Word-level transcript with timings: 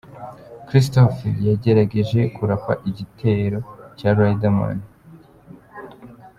"Christopher 0.69 1.29
yagerageje 1.47 2.19
kurapa 2.35 2.73
igitero 2.89 3.59
cya 3.97 4.09
Riderman. 4.17 4.79